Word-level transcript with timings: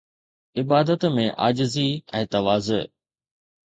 عبادت 0.59 1.05
۾ 1.19 1.27
عاجزي 1.45 1.85
۽ 2.23 2.25
تواضع 2.37 2.81